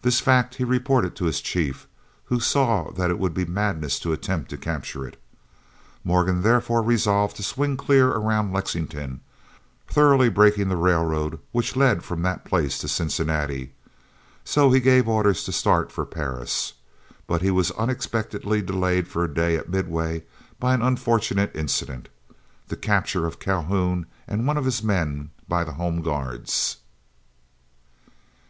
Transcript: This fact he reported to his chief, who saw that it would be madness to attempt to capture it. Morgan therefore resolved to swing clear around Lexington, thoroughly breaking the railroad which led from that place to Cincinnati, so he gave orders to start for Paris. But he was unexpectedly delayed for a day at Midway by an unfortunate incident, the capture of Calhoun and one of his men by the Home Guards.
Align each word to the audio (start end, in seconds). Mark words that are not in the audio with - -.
This 0.00 0.20
fact 0.20 0.54
he 0.54 0.64
reported 0.64 1.14
to 1.16 1.26
his 1.26 1.42
chief, 1.42 1.86
who 2.32 2.40
saw 2.40 2.90
that 2.92 3.10
it 3.10 3.18
would 3.18 3.34
be 3.34 3.44
madness 3.44 3.98
to 3.98 4.10
attempt 4.14 4.48
to 4.48 4.56
capture 4.56 5.06
it. 5.06 5.20
Morgan 6.02 6.40
therefore 6.40 6.80
resolved 6.80 7.36
to 7.36 7.42
swing 7.42 7.76
clear 7.76 8.08
around 8.08 8.54
Lexington, 8.54 9.20
thoroughly 9.86 10.30
breaking 10.30 10.70
the 10.70 10.78
railroad 10.78 11.38
which 11.52 11.76
led 11.76 12.02
from 12.02 12.22
that 12.22 12.46
place 12.46 12.78
to 12.78 12.88
Cincinnati, 12.88 13.74
so 14.46 14.70
he 14.70 14.80
gave 14.80 15.06
orders 15.06 15.44
to 15.44 15.52
start 15.52 15.92
for 15.92 16.06
Paris. 16.06 16.72
But 17.26 17.42
he 17.42 17.50
was 17.50 17.70
unexpectedly 17.72 18.62
delayed 18.62 19.08
for 19.08 19.24
a 19.24 19.34
day 19.34 19.56
at 19.58 19.68
Midway 19.68 20.22
by 20.58 20.72
an 20.72 20.80
unfortunate 20.80 21.50
incident, 21.54 22.08
the 22.68 22.76
capture 22.78 23.26
of 23.26 23.38
Calhoun 23.40 24.06
and 24.26 24.46
one 24.46 24.56
of 24.56 24.64
his 24.64 24.82
men 24.82 25.32
by 25.48 25.64
the 25.64 25.72
Home 25.72 26.00
Guards. 26.00 26.78